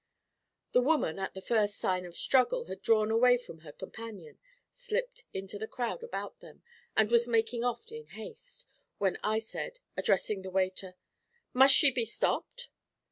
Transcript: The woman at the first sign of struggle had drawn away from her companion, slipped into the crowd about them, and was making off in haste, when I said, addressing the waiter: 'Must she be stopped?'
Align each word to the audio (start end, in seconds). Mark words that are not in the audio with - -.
The 0.71 0.81
woman 0.81 1.19
at 1.19 1.35
the 1.35 1.43
first 1.43 1.75
sign 1.77 2.05
of 2.05 2.17
struggle 2.17 2.65
had 2.65 2.81
drawn 2.81 3.11
away 3.11 3.37
from 3.37 3.59
her 3.59 3.71
companion, 3.71 4.39
slipped 4.71 5.25
into 5.31 5.59
the 5.59 5.67
crowd 5.67 6.01
about 6.01 6.39
them, 6.39 6.63
and 6.97 7.11
was 7.11 7.27
making 7.27 7.63
off 7.63 7.91
in 7.91 8.07
haste, 8.07 8.65
when 8.97 9.19
I 9.23 9.37
said, 9.37 9.77
addressing 9.95 10.41
the 10.41 10.49
waiter: 10.49 10.95
'Must 11.53 11.75
she 11.75 11.91
be 11.91 12.05
stopped?' 12.05 12.69